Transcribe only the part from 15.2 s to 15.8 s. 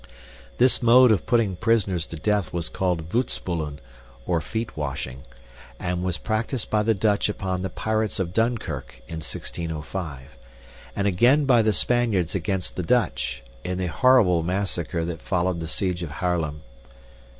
followed the